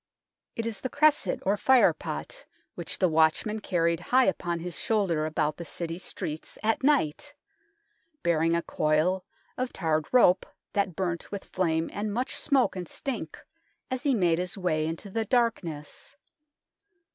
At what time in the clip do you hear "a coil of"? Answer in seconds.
8.55-9.71